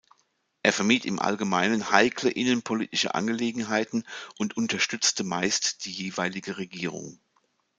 [0.63, 4.03] Er vermied im Allgemeinen heikle innenpolitische Angelegenheiten
[4.39, 7.19] und unterstützte meist die jeweilige Regierung.